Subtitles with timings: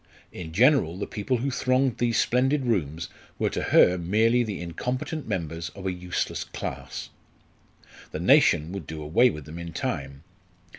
[0.31, 3.07] In general, the people who thronged these splendid rooms
[3.37, 7.11] were to her merely the incompetent members of a useless class.
[8.09, 10.23] The nation would do away with them in time!